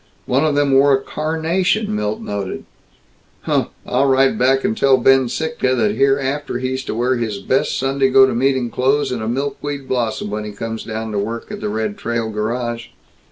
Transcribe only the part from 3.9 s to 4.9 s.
write back and